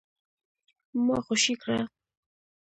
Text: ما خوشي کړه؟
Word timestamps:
ما 1.05 1.17
خوشي 1.25 1.53
کړه؟ 1.61 1.79